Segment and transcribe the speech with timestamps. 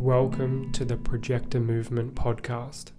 [0.00, 2.92] Welcome to the Projector Movement podcast.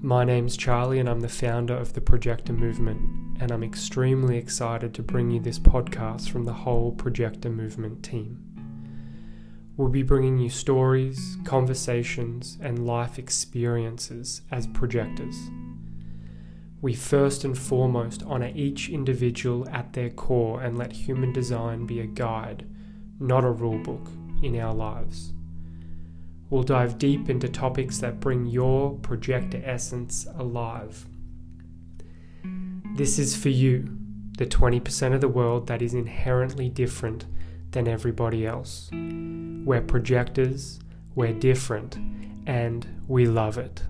[0.00, 4.94] My name's Charlie, and I'm the founder of the Projector Movement, and I'm extremely excited
[4.94, 8.42] to bring you this podcast from the whole Projector Movement team.
[9.76, 15.36] We'll be bringing you stories, conversations, and life experiences as projectors.
[16.80, 22.00] We first and foremost honour each individual at their core and let human design be
[22.00, 22.66] a guide,
[23.20, 24.08] not a rulebook,
[24.42, 25.34] in our lives.
[26.50, 31.06] We'll dive deep into topics that bring your projector essence alive.
[32.94, 33.98] This is for you,
[34.38, 37.26] the 20% of the world that is inherently different
[37.72, 38.88] than everybody else.
[38.92, 40.80] We're projectors,
[41.14, 41.98] we're different,
[42.46, 43.82] and we love it.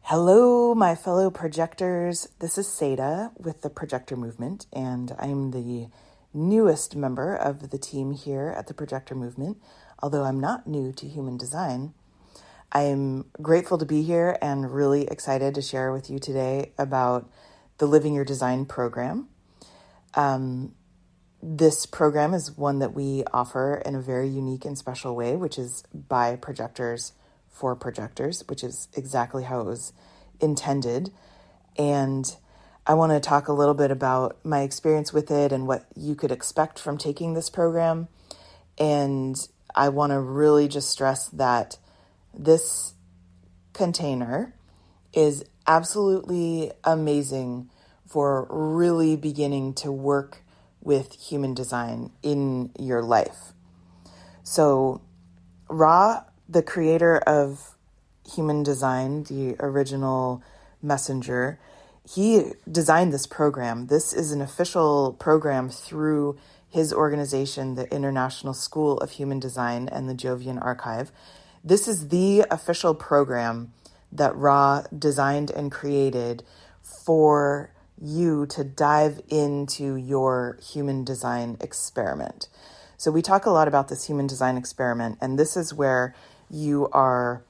[0.00, 2.28] Hello, my fellow projectors.
[2.40, 5.86] This is Seyta with the Projector Movement, and I'm the
[6.34, 9.56] newest member of the team here at the Projector Movement,
[10.02, 11.94] although I'm not new to human design.
[12.72, 17.30] I am grateful to be here and really excited to share with you today about
[17.78, 19.28] the Living Your Design program.
[20.14, 20.74] Um,
[21.42, 25.58] this program is one that we offer in a very unique and special way, which
[25.58, 27.12] is by projectors
[27.48, 29.92] for projectors, which is exactly how it was
[30.40, 31.12] intended.
[31.76, 32.34] And
[32.86, 36.14] I want to talk a little bit about my experience with it and what you
[36.14, 38.08] could expect from taking this program.
[38.76, 39.36] And
[39.74, 41.78] I want to really just stress that
[42.34, 42.94] this
[43.72, 44.54] container
[45.14, 47.70] is absolutely amazing
[48.06, 50.42] for really beginning to work
[50.82, 53.54] with human design in your life.
[54.42, 55.00] So,
[55.70, 57.76] Ra, the creator of
[58.30, 60.42] human design, the original
[60.82, 61.58] messenger,
[62.08, 63.86] he designed this program.
[63.86, 66.36] This is an official program through
[66.68, 71.12] his organization, the International School of Human Design and the Jovian Archive.
[71.62, 73.72] This is the official program
[74.12, 76.42] that Ra designed and created
[76.82, 82.48] for you to dive into your human design experiment.
[82.96, 86.14] So, we talk a lot about this human design experiment, and this is where
[86.50, 87.42] you are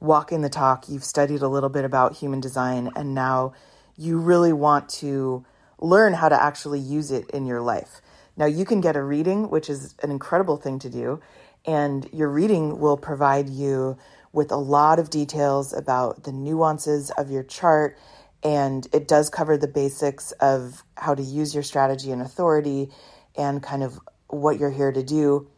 [0.00, 0.88] walking the talk.
[0.88, 3.54] You've studied a little bit about human design, and now
[4.02, 5.44] you really want to
[5.78, 8.00] learn how to actually use it in your life.
[8.36, 11.20] Now, you can get a reading, which is an incredible thing to do,
[11.64, 13.96] and your reading will provide you
[14.32, 17.96] with a lot of details about the nuances of your chart.
[18.42, 22.90] And it does cover the basics of how to use your strategy and authority
[23.36, 25.48] and kind of what you're here to do.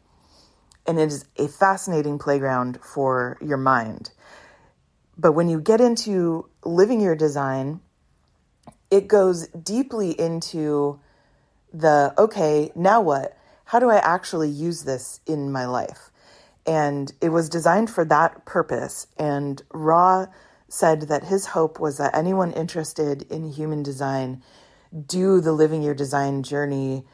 [0.86, 4.10] And it is a fascinating playground for your mind.
[5.16, 7.80] But when you get into living your design,
[8.90, 11.00] it goes deeply into
[11.72, 13.36] the okay, now what?
[13.66, 16.10] How do I actually use this in my life?
[16.66, 19.06] And it was designed for that purpose.
[19.18, 20.26] And Ra
[20.68, 24.42] said that his hope was that anyone interested in human design
[25.06, 27.04] do the Living Your Design journey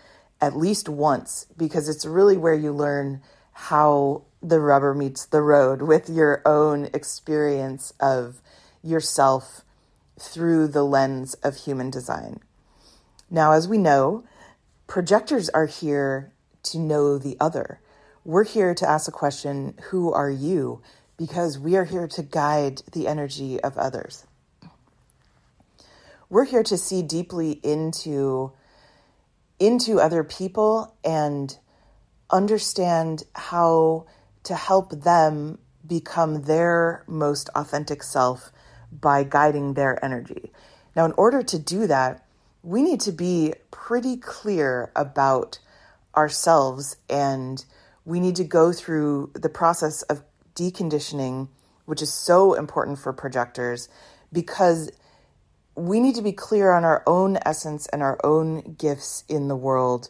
[0.40, 5.82] at least once because it's really where you learn how the rubber meets the road
[5.82, 8.40] with your own experience of
[8.82, 9.62] yourself
[10.20, 12.40] through the lens of human design.
[13.30, 14.24] Now, as we know,
[14.86, 16.32] projectors are here
[16.64, 17.80] to know the other.
[18.24, 20.82] We're here to ask the question, Who are you?
[21.20, 24.26] because we are here to guide the energy of others.
[26.30, 28.52] We're here to see deeply into,
[29.58, 31.54] into other people and
[32.30, 34.06] understand how
[34.44, 38.50] to help them become their most authentic self
[38.92, 40.52] by guiding their energy.
[40.96, 42.26] Now, in order to do that,
[42.62, 45.58] we need to be pretty clear about
[46.16, 47.64] ourselves and
[48.04, 50.22] we need to go through the process of
[50.54, 51.48] deconditioning,
[51.86, 53.88] which is so important for projectors
[54.32, 54.90] because
[55.74, 59.56] we need to be clear on our own essence and our own gifts in the
[59.56, 60.08] world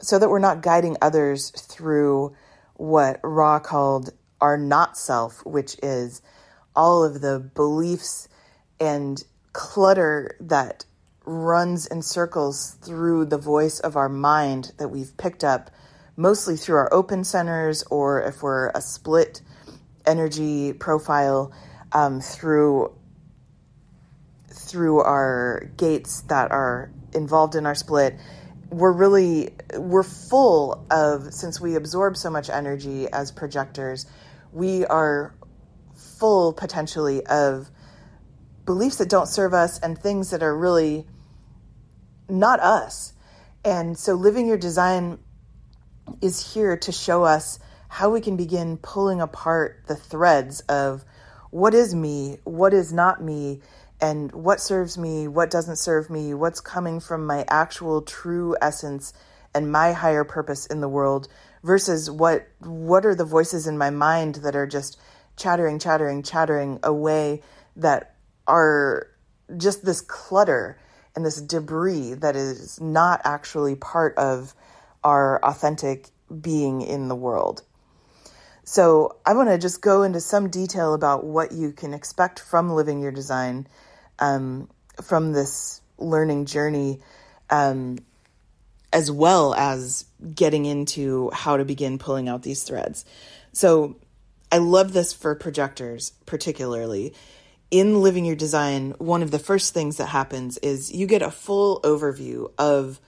[0.00, 2.34] so that we're not guiding others through
[2.74, 4.10] what Ra called
[4.40, 6.22] our not self, which is
[6.78, 8.28] all of the beliefs
[8.80, 10.84] and clutter that
[11.26, 15.70] runs in circles through the voice of our mind that we've picked up
[16.16, 19.42] mostly through our open centers or if we're a split
[20.06, 21.52] energy profile
[21.92, 22.94] um, through
[24.48, 28.14] through our gates that are involved in our split.
[28.70, 34.06] We're really we're full of since we absorb so much energy as projectors
[34.52, 35.34] we are
[36.18, 37.70] full potentially of
[38.64, 41.06] beliefs that don't serve us and things that are really
[42.28, 43.12] not us.
[43.64, 45.18] And so living your design
[46.20, 51.04] is here to show us how we can begin pulling apart the threads of
[51.50, 53.60] what is me, what is not me,
[54.00, 59.12] and what serves me, what doesn't serve me, what's coming from my actual true essence
[59.54, 61.28] and my higher purpose in the world
[61.62, 65.00] versus what what are the voices in my mind that are just
[65.38, 67.42] chattering chattering chattering away
[67.76, 68.14] that
[68.46, 69.08] are
[69.56, 70.78] just this clutter
[71.14, 74.54] and this debris that is not actually part of
[75.02, 76.08] our authentic
[76.40, 77.62] being in the world.
[78.64, 82.70] So, I want to just go into some detail about what you can expect from
[82.70, 83.66] living your design
[84.18, 84.68] um,
[85.02, 87.00] from this learning journey,
[87.48, 87.98] um,
[88.92, 90.04] as well as
[90.34, 93.06] getting into how to begin pulling out these threads.
[93.52, 93.96] So,
[94.50, 97.14] I love this for projectors, particularly.
[97.70, 101.30] In Living Your Design, one of the first things that happens is you get a
[101.30, 102.98] full overview of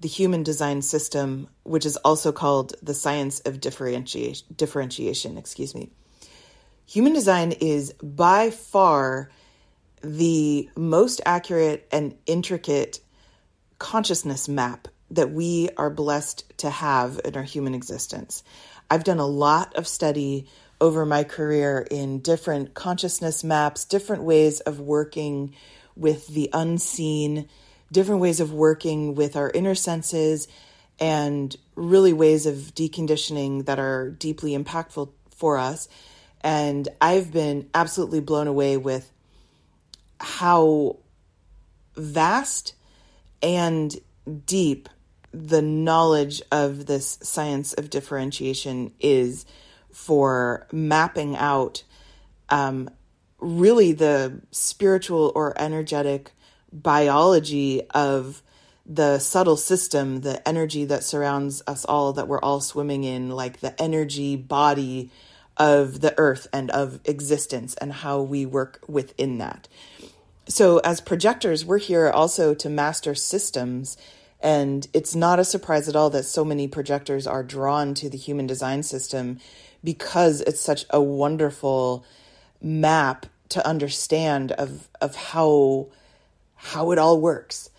[0.00, 5.90] the human design system, which is also called the science of differentiation, differentiation, excuse me.
[6.86, 9.30] Human design is by far
[10.02, 13.00] the most accurate and intricate
[13.78, 18.42] consciousness map that we are blessed to have in our human existence.
[18.90, 20.46] I've done a lot of study
[20.84, 25.54] over my career in different consciousness maps, different ways of working
[25.96, 27.48] with the unseen,
[27.90, 30.46] different ways of working with our inner senses,
[31.00, 35.88] and really ways of deconditioning that are deeply impactful for us.
[36.42, 39.10] And I've been absolutely blown away with
[40.20, 40.98] how
[41.96, 42.74] vast
[43.42, 43.96] and
[44.44, 44.90] deep
[45.32, 49.46] the knowledge of this science of differentiation is
[49.94, 51.84] for mapping out
[52.50, 52.90] um,
[53.38, 56.32] really the spiritual or energetic
[56.72, 58.42] biology of
[58.84, 63.60] the subtle system, the energy that surrounds us all, that we're all swimming in, like
[63.60, 65.10] the energy body
[65.56, 69.68] of the earth and of existence, and how we work within that.
[70.48, 73.96] So, as projectors, we're here also to master systems.
[74.44, 78.18] And it's not a surprise at all that so many projectors are drawn to the
[78.18, 79.40] human design system
[79.82, 82.04] because it's such a wonderful
[82.60, 85.88] map to understand of of how
[86.56, 87.70] how it all works.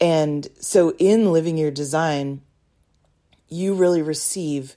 [0.00, 2.40] And so in living your design,
[3.48, 4.74] you really receive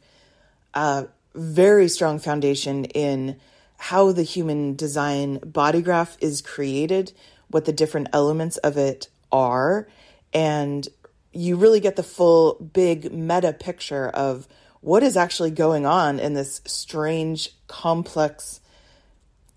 [0.74, 3.38] a very strong foundation in
[3.78, 7.14] how the human design body graph is created,
[7.48, 9.88] what the different elements of it are,
[10.34, 10.88] and
[11.34, 14.48] you really get the full big meta picture of
[14.82, 18.62] what is actually going on in this strange, complex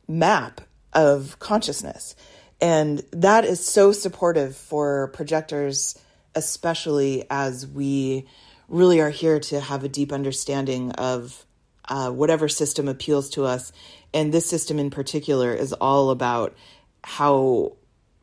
[0.08, 0.60] map
[0.92, 2.14] of consciousness.
[2.60, 5.98] And that is so supportive for projectors,
[6.34, 8.26] especially as we
[8.68, 11.44] really are here to have a deep understanding of
[11.88, 13.72] uh, whatever system appeals to us.
[14.14, 16.54] And this system in particular is all about
[17.02, 17.76] how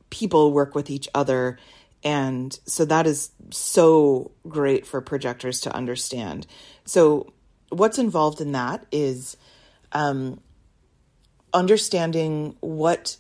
[0.10, 1.60] people work with each other.
[2.04, 6.48] And so that is so great for projectors to understand.
[6.86, 7.34] So,
[7.70, 9.38] what's involved in that is
[9.92, 10.40] um,
[11.54, 13.18] understanding what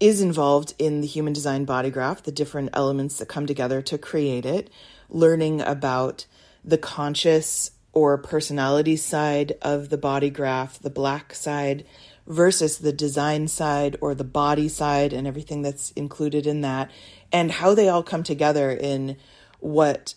[0.00, 3.96] is involved in the human design body graph, the different elements that come together to
[3.96, 4.68] create it,
[5.08, 6.26] learning about
[6.64, 11.84] the conscious or personality side of the body graph, the black side,
[12.26, 16.90] versus the design side or the body side and everything that's included in that,
[17.32, 19.16] and how they all come together in
[19.60, 20.14] what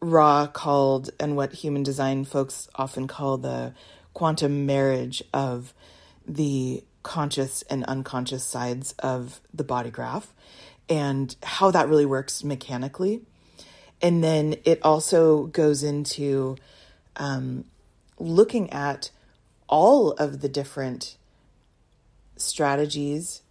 [0.00, 3.74] Ra called and what human design folks often call the
[4.12, 5.72] quantum marriage of
[6.26, 10.32] the conscious and unconscious sides of the body graph
[10.88, 13.22] and how that really works mechanically.
[14.02, 16.56] And then it also goes into
[17.16, 17.64] um,
[18.18, 19.10] looking at
[19.68, 21.16] all of the different
[22.36, 23.42] strategies,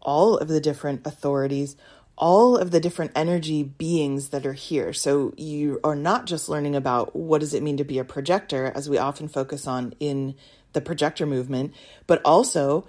[0.00, 1.76] all of the different authorities,
[2.16, 4.92] all of the different energy beings that are here.
[4.92, 8.70] So you are not just learning about what does it mean to be a projector,
[8.74, 10.34] as we often focus on in
[10.72, 11.74] the projector movement,
[12.06, 12.86] but also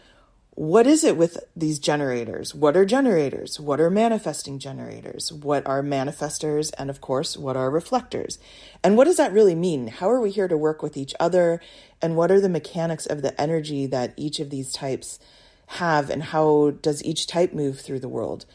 [0.53, 2.53] what is it with these generators?
[2.53, 3.59] What are generators?
[3.59, 5.31] What are manifesting generators?
[5.31, 6.71] What are manifestors?
[6.77, 8.37] And of course, what are reflectors?
[8.83, 9.87] And what does that really mean?
[9.87, 11.61] How are we here to work with each other?
[12.01, 15.19] And what are the mechanics of the energy that each of these types
[15.67, 16.09] have?
[16.09, 18.45] And how does each type move through the world?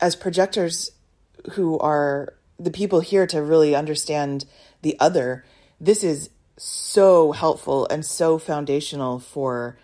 [0.00, 0.92] as projectors
[1.52, 4.44] who are the people here to really understand
[4.82, 5.44] the other,
[5.80, 9.78] this is so helpful and so foundational for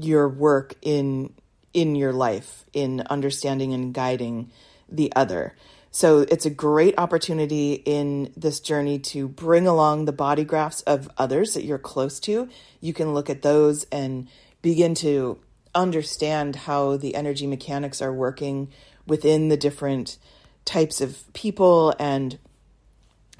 [0.00, 1.34] your work in
[1.74, 4.50] in your life in understanding and guiding
[4.88, 5.54] the other.
[5.90, 11.10] So it's a great opportunity in this journey to bring along the body graphs of
[11.18, 12.48] others that you're close to.
[12.80, 14.28] You can look at those and
[14.62, 15.38] begin to
[15.74, 18.70] understand how the energy mechanics are working
[19.06, 20.18] within the different
[20.64, 22.38] types of people and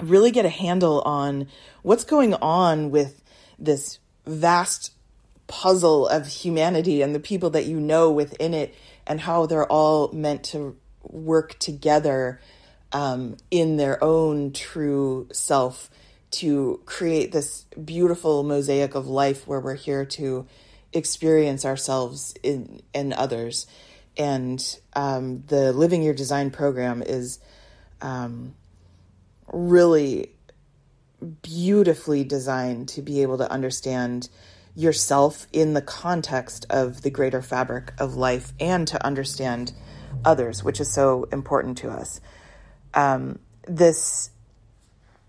[0.03, 1.49] really get a handle on
[1.83, 3.23] what's going on with
[3.59, 4.93] this vast
[5.49, 8.75] puzzle of humanity and the people that you know within it
[9.07, 12.41] and how they're all meant to work together
[12.93, 15.91] um, in their own true self
[16.31, 20.47] to create this beautiful mosaic of life where we're here to
[20.93, 23.67] experience ourselves in and others.
[24.17, 24.63] And
[24.95, 27.39] um, the Living Your Design program is
[28.03, 28.55] um,
[29.53, 30.33] really
[31.43, 34.29] beautifully designed to be able to understand
[34.79, 39.73] yourself in the context of the greater fabric of life and to understand
[40.25, 42.21] others, which is so important to us.
[42.95, 44.31] Um, this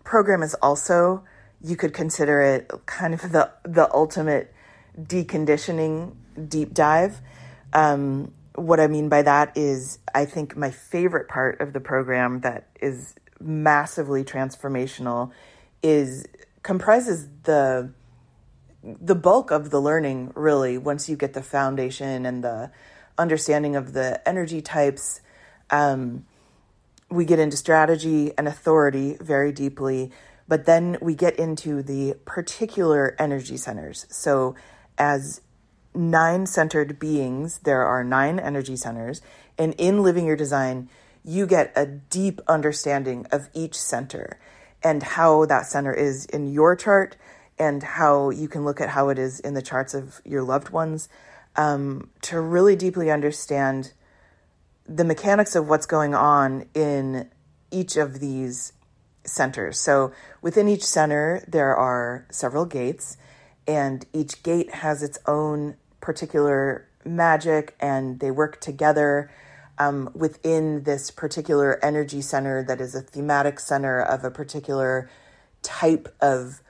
[0.04, 1.24] program is also,
[1.64, 4.54] you could consider it kind of the, the ultimate
[5.02, 6.14] deconditioning
[6.48, 7.20] deep dive.
[7.74, 12.42] Um, what I mean by that is, I think my favorite part of the program
[12.42, 15.32] that is massively transformational
[15.82, 16.26] is
[16.62, 17.92] comprises the
[18.84, 22.72] the bulk of the learning really once you get the foundation and the
[23.18, 25.22] understanding of the energy types
[25.70, 26.26] um,
[27.10, 30.12] we get into strategy and authority very deeply
[30.50, 34.08] but then we get into the particular energy centers.
[34.10, 34.56] So
[34.98, 35.42] as
[35.94, 39.22] nine centered beings there are nine energy centers
[39.58, 40.90] and in living your design
[41.24, 44.40] you get a deep understanding of each center
[44.84, 47.18] and how that center is in your chart
[47.60, 50.70] and how you can look at how it is in the charts of your loved
[50.70, 51.10] ones
[51.56, 53.92] um, to really deeply understand
[54.88, 57.30] the mechanics of what's going on in
[57.70, 58.74] each of these
[59.24, 59.80] centers.
[59.80, 60.12] So
[60.42, 63.18] within each center, there are several gates,
[63.68, 69.30] and each gate has its own particular magic, and they work together
[69.78, 75.10] um, within this particular energy center that is a thematic center of a particular
[75.62, 76.62] type of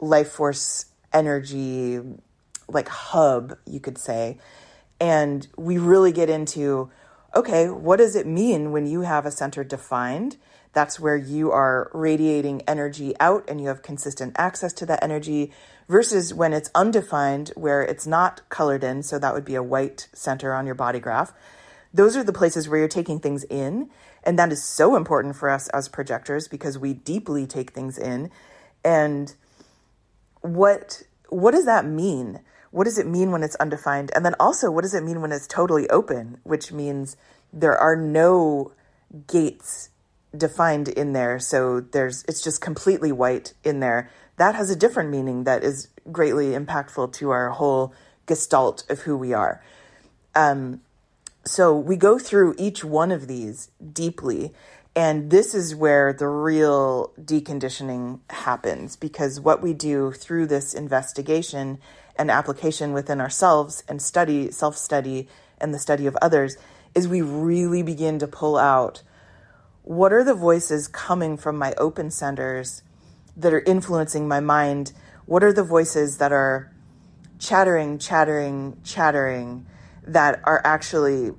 [0.00, 2.00] life force energy,
[2.68, 4.38] like hub, you could say.
[5.00, 6.90] And we really get into
[7.36, 10.38] okay, what does it mean when you have a center defined?
[10.72, 15.52] That's where you are radiating energy out and you have consistent access to that energy,
[15.88, 19.02] versus when it's undefined, where it's not colored in.
[19.02, 21.34] So that would be a white center on your body graph
[21.92, 23.90] those are the places where you're taking things in.
[24.24, 28.30] And that is so important for us as projectors because we deeply take things in.
[28.84, 29.34] And
[30.40, 32.40] what what does that mean?
[32.70, 34.10] What does it mean when it's undefined?
[34.14, 37.16] And then also what does it mean when it's totally open, which means
[37.52, 38.72] there are no
[39.26, 39.90] gates
[40.36, 41.38] defined in there.
[41.38, 44.10] So there's it's just completely white in there.
[44.36, 47.92] That has a different meaning that is greatly impactful to our whole
[48.26, 49.62] gestalt of who we are.
[50.34, 50.82] Um,
[51.44, 54.52] so we go through each one of these deeply.
[54.98, 61.78] And this is where the real deconditioning happens because what we do through this investigation
[62.16, 65.28] and application within ourselves and study, self study,
[65.60, 66.56] and the study of others
[66.96, 69.04] is we really begin to pull out
[69.84, 72.82] what are the voices coming from my open centers
[73.36, 74.92] that are influencing my mind?
[75.26, 76.72] What are the voices that are
[77.38, 79.64] chattering, chattering, chattering?
[80.08, 81.32] that are actually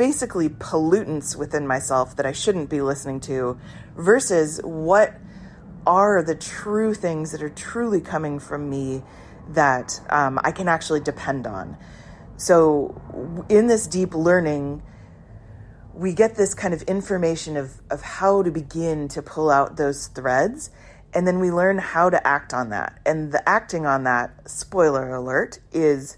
[0.00, 3.58] basically pollutants within myself that I shouldn't be listening to
[3.98, 5.14] versus what
[5.86, 9.02] are the true things that are truly coming from me
[9.50, 11.76] that um, I can actually depend on.
[12.38, 12.98] So,
[13.50, 14.82] in this deep learning,
[15.92, 20.06] we get this kind of information of, of how to begin to pull out those
[20.06, 20.70] threads,
[21.12, 22.98] and then we learn how to act on that.
[23.04, 26.16] And the acting on that, spoiler alert, is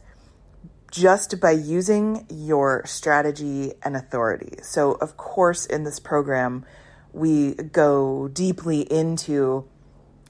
[0.93, 4.59] just by using your strategy and authority.
[4.63, 6.67] So, of course, in this program,
[7.15, 9.67] we go deeply into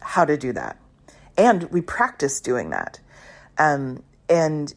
[0.00, 0.78] how to do that.
[1.36, 3.00] And we practice doing that.
[3.58, 4.72] Um, and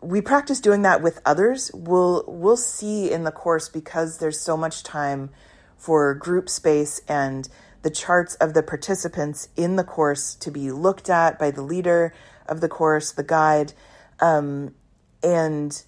[0.00, 1.72] we practice doing that with others.
[1.74, 5.30] We'll, we'll see in the course because there's so much time
[5.76, 7.48] for group space and
[7.82, 12.14] the charts of the participants in the course to be looked at by the leader
[12.46, 13.72] of the course, the guide.
[14.20, 14.74] Um,
[15.22, 15.82] and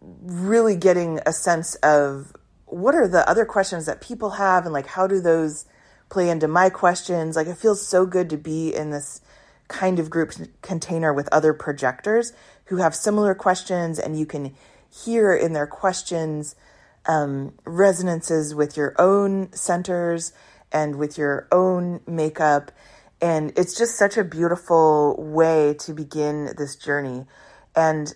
[0.00, 2.34] really getting a sense of
[2.66, 5.66] what are the other questions that people have and like how do those
[6.10, 9.20] play into my questions like it feels so good to be in this
[9.68, 12.32] kind of group container with other projectors
[12.66, 14.54] who have similar questions and you can
[14.90, 16.54] hear in their questions
[17.06, 20.32] um, resonances with your own centers
[20.72, 22.72] and with your own makeup.
[23.20, 27.26] And it's just such a beautiful way to begin this journey.
[27.74, 28.14] And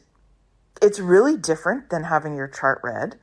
[0.83, 3.19] it's really different than having your chart read.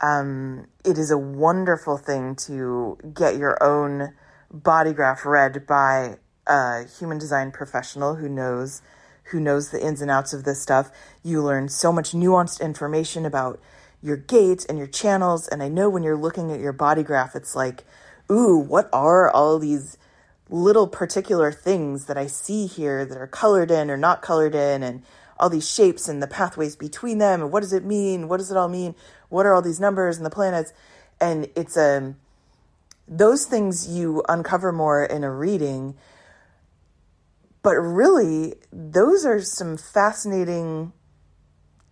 [0.00, 4.14] Um, it is a wonderful thing to get your own
[4.50, 6.16] body graph read by
[6.46, 8.82] a human design professional who knows
[9.26, 10.90] who knows the ins and outs of this stuff.
[11.22, 13.60] You learn so much nuanced information about
[14.02, 15.48] your gates and your channels.
[15.48, 17.84] And I know when you're looking at your body graph, it's like,
[18.30, 19.96] ooh, what are all these
[20.50, 24.82] little particular things that I see here that are colored in or not colored in?
[24.82, 25.02] And
[25.42, 28.28] all these shapes and the pathways between them and what does it mean?
[28.28, 28.94] What does it all mean?
[29.28, 30.72] What are all these numbers and the planets?
[31.20, 32.16] And it's a um,
[33.08, 35.96] those things you uncover more in a reading.
[37.64, 40.92] But really those are some fascinating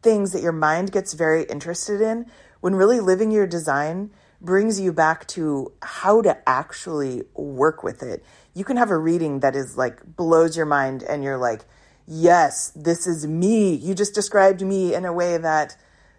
[0.00, 2.26] things that your mind gets very interested in
[2.60, 8.24] when really living your design brings you back to how to actually work with it.
[8.54, 11.64] You can have a reading that is like blows your mind and you're like
[12.10, 13.72] yes, this is me.
[13.72, 15.76] You just described me in a way that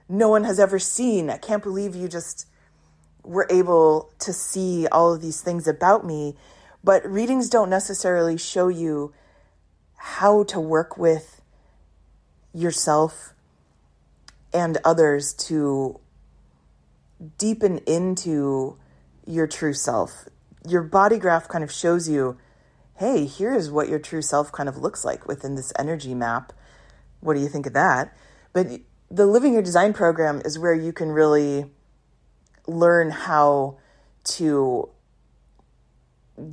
[0.07, 1.29] no one has ever seen.
[1.29, 2.47] I can't believe you just
[3.23, 6.35] were able to see all of these things about me.
[6.83, 9.13] But readings don't necessarily show you
[9.97, 11.41] how to work with
[12.53, 13.33] yourself
[14.53, 15.99] and others to
[17.37, 18.77] deepen into
[19.27, 20.27] your true self.
[20.67, 22.37] Your body graph kind of shows you
[23.01, 26.53] hey, here's what your true self kind of looks like within this energy map.
[27.19, 28.15] What do you think of that?
[28.53, 28.67] But
[29.09, 31.65] the Living Your Design program is where you can really
[32.67, 33.79] learn how
[34.35, 34.87] to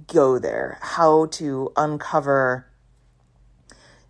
[0.06, 2.66] go there, how to uncover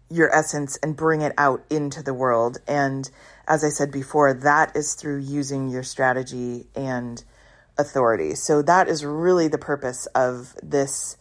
[0.08, 2.58] your essence and bring it out into the world.
[2.68, 3.10] And
[3.48, 7.24] as I said before, that is through using your strategy and
[7.76, 8.36] authority.
[8.36, 11.16] So that is really the purpose of this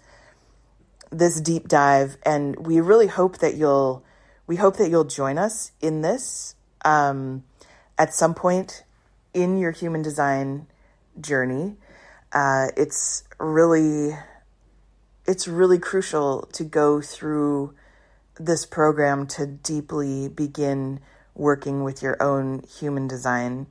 [1.11, 4.03] this deep dive, and we really hope that you'll
[4.45, 7.43] we hope that you'll join us in this um,
[7.97, 8.83] at some point
[9.33, 10.67] in your human design
[11.19, 11.75] journey.
[12.31, 14.15] Uh, it's really
[15.25, 17.73] it's really crucial to go through
[18.39, 20.99] this program to deeply begin
[21.35, 23.67] working with your own human design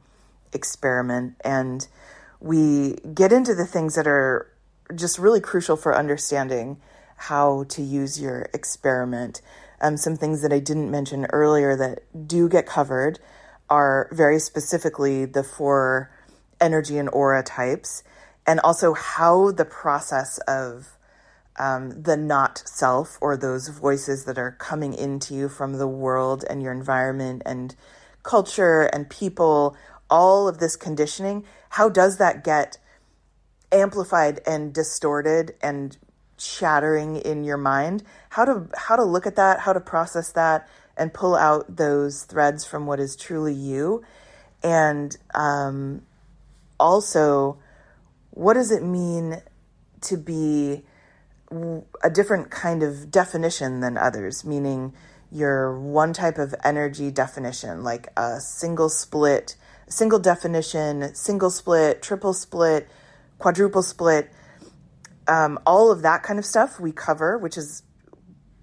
[0.52, 1.88] experiment and
[2.40, 4.52] we get into the things that are
[4.94, 6.78] just really crucial for understanding
[7.16, 9.40] how to use your experiment.
[9.80, 13.18] Um, some things that I didn't mention earlier that do get covered
[13.68, 16.10] are very specifically the four
[16.60, 18.02] energy and aura types,
[18.46, 20.96] and also how the process of
[21.58, 26.44] um, the not self or those voices that are coming into you from the world
[26.48, 27.74] and your environment and
[28.22, 29.76] culture and people,
[30.10, 32.78] all of this conditioning, how does that get
[33.72, 35.96] amplified and distorted and
[36.38, 38.02] shattering in your mind.
[38.30, 42.24] How to how to look at that how to process that and pull out those
[42.24, 44.04] threads from what is truly you.
[44.62, 46.02] And um,
[46.78, 47.58] also
[48.30, 49.40] what does it mean
[50.02, 50.84] to be
[52.02, 54.44] a different kind of definition than others?
[54.44, 54.92] Meaning
[55.30, 59.56] your one type of energy definition like a single split
[59.88, 62.88] single definition single split triple split
[63.38, 64.30] quadruple split
[65.28, 67.82] um, all of that kind of stuff we cover, which is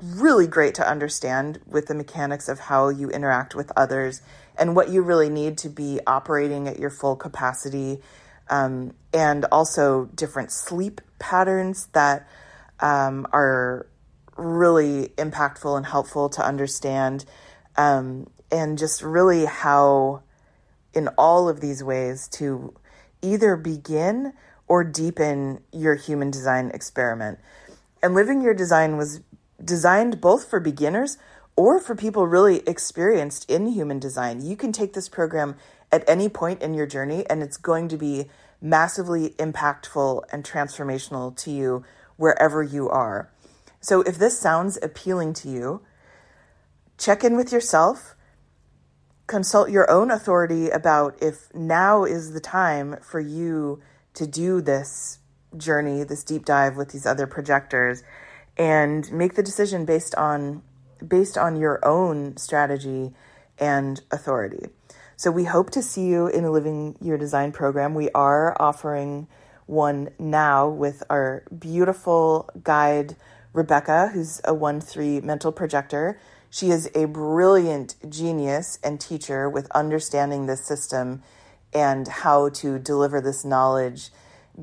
[0.02, 4.22] really great to understand with the mechanics of how you interact with others
[4.58, 8.00] and what you really need to be operating at your full capacity.
[8.50, 12.28] Um, and also different sleep patterns that
[12.82, 13.88] um, are
[14.36, 17.24] really impactful and helpful to understand.
[17.78, 20.24] Um, and just really how,
[20.94, 22.74] in all of these ways, to
[23.22, 24.34] either begin
[24.74, 27.38] or deepen your human design experiment.
[28.02, 29.22] And Living Your Design was
[29.64, 31.20] designed both for beginners
[31.56, 34.44] or for people really experienced in human design.
[34.44, 35.58] You can take this program
[35.92, 41.38] at any point in your journey, and it's going to be massively impactful and transformational
[41.38, 41.84] to you
[42.18, 43.30] wherever you are.
[43.80, 45.84] So, if this sounds appealing to you,
[46.98, 48.16] check in with yourself,
[49.28, 53.80] consult your own authority about if now is the time for you
[54.16, 55.20] to do this
[55.58, 58.04] journey, this deep dive with these other projectors
[58.58, 60.62] and make the decision based on
[61.08, 63.12] based on your own strategy
[63.60, 64.68] and authority.
[65.16, 67.94] So we hope to see you in the Living Your Design program.
[67.94, 69.28] We are offering
[69.66, 73.16] one now with our beautiful guide
[73.54, 76.20] Rebecca, who's a 1-3 mental projector.
[76.50, 81.22] She is a brilliant genius and teacher with understanding this system
[81.74, 84.10] and how to deliver this knowledge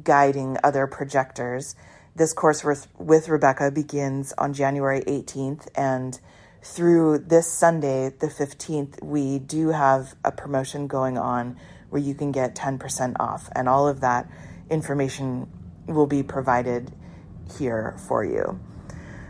[0.02, 1.74] guiding other projectors.
[2.14, 6.18] This course with, with Rebecca begins on January 18th, and
[6.62, 11.56] through this Sunday, the 15th, we do have a promotion going on
[11.88, 14.30] where you can get 10% off, and all of that
[14.68, 15.48] information
[15.86, 16.92] will be provided
[17.58, 18.60] here for you.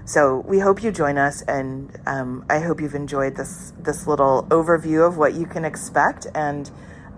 [0.05, 4.45] So we hope you join us, and um, I hope you've enjoyed this this little
[4.51, 6.27] overview of what you can expect.
[6.35, 6.69] And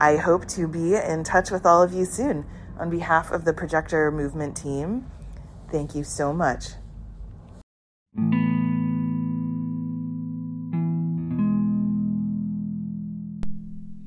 [0.02, 2.44] I hope to be in touch with all of you soon.
[2.76, 5.06] On behalf of the Projector Movement team,
[5.70, 6.70] thank you so much.